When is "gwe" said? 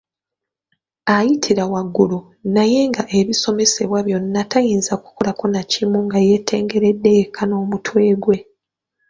8.23-8.37